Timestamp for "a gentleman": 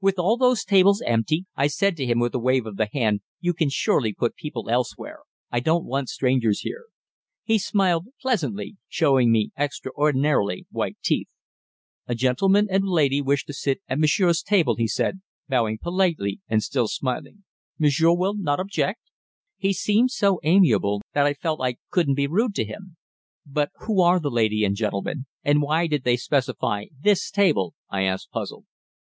12.06-12.68